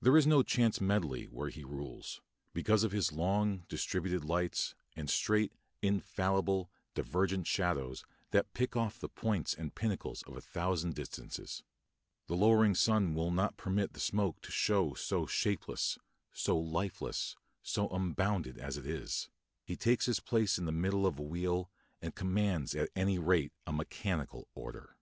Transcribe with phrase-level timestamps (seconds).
[0.00, 2.20] There is no chance medley where he rules,
[2.52, 5.50] because of his long, distributed lights, and straight,
[5.82, 11.64] infallible, divergent shadows that pick off the points and pinnacles of a thousand distances.
[12.28, 15.98] The lowering sun will not permit the smoke to show so shapeless,
[16.32, 19.30] so lifeless, so unbounded as it is;
[19.64, 23.52] he takes his place in the middle of a wheel, and commands at any rate
[23.66, 24.94] a mechanical order.